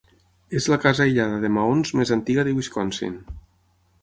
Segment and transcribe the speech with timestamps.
[0.59, 3.21] És la casa aïllada de maons més antiga de Wisconsin.